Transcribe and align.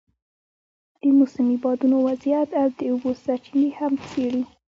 د 0.99 1.03
موسمي 1.19 1.57
بادونو 1.63 1.97
وضعیت 2.07 2.49
او 2.61 2.67
د 2.77 2.79
اوبو 2.91 3.11
سرچینې 3.23 3.69
هم 3.79 3.93
څېړي. 4.09 4.41